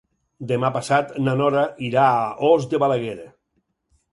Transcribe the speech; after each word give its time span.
Demà 0.51 0.69
passat 0.77 1.13
na 1.27 1.35
Nora 1.41 1.65
irà 1.89 2.07
a 2.15 2.49
Os 2.51 2.67
de 2.73 2.81
Balaguer. 2.85 3.17